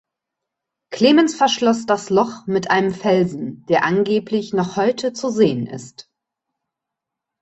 [0.89, 6.09] Clemens verschloss das Loch mit einem Felsen, der angeblich noch heute zu sehen ist.